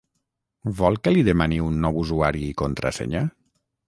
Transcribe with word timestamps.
Vol 0.77 0.95
que 1.07 1.11
li 1.13 1.21
demani 1.27 1.59
un 1.65 1.77
nou 1.83 1.99
usuari 2.05 2.41
i 2.47 2.57
contrasenya? 2.63 3.23